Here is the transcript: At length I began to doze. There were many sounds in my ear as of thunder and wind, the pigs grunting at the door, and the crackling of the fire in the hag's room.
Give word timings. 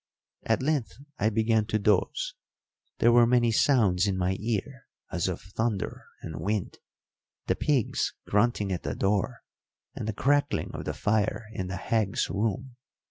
At 0.45 0.63
length 0.63 0.93
I 1.19 1.29
began 1.29 1.67
to 1.67 1.77
doze. 1.77 2.33
There 2.97 3.11
were 3.11 3.27
many 3.27 3.51
sounds 3.51 4.07
in 4.07 4.17
my 4.17 4.35
ear 4.39 4.87
as 5.11 5.27
of 5.27 5.39
thunder 5.39 6.05
and 6.23 6.39
wind, 6.41 6.79
the 7.45 7.55
pigs 7.55 8.15
grunting 8.25 8.71
at 8.71 8.81
the 8.81 8.95
door, 8.95 9.43
and 9.93 10.07
the 10.07 10.13
crackling 10.13 10.71
of 10.73 10.85
the 10.85 10.95
fire 10.95 11.45
in 11.53 11.67
the 11.67 11.77
hag's 11.77 12.31
room. 12.31 12.77